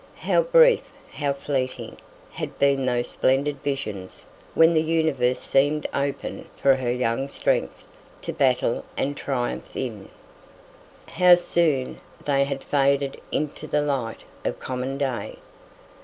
[0.25, 0.81] How brief,
[1.11, 1.97] how fleeting,
[2.31, 7.83] had been those splendid visions when the universe seemed open for her young strength
[8.23, 10.09] to battle and triumph in!
[11.05, 15.37] How soon they had faded into the light of common day!